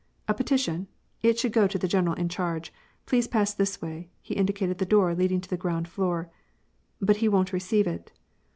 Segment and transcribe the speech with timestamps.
[0.27, 0.87] ''A petition?
[1.21, 2.73] It should go to the general in charge;
[3.05, 6.31] please pass this way," he indicated the door leading to the ground floor."
[6.99, 8.11] But he won't receive it."